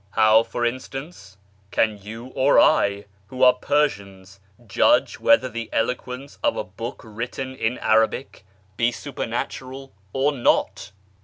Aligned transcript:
How, 0.17 0.41
for 0.41 0.65
instance, 0.65 1.37
can 1.69 1.99
you 2.01 2.29
or 2.33 2.57
I, 2.59 3.05
who 3.27 3.43
are 3.43 3.53
*ersians, 3.59 4.39
judge 4.65 5.19
whether 5.19 5.47
the 5.47 5.69
eloquence 5.71 6.39
of 6.41 6.57
a 6.57 6.63
book 6.63 7.01
written 7.03 7.53
in 7.55 7.77
Lrabic 7.77 8.41
be 8.77 8.91
supernatural 8.91 9.93
or 10.11 10.31
not 10.31 10.91